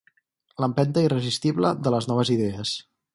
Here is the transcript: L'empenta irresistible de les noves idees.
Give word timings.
L'empenta 0.63 1.03
irresistible 1.07 1.73
de 1.89 1.93
les 1.97 2.09
noves 2.13 2.33
idees. 2.37 2.73